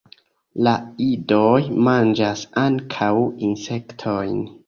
La 0.67 0.71
idoj 1.07 1.59
manĝas 1.89 2.43
ankaŭ 2.63 3.13
insektojn. 3.49 4.43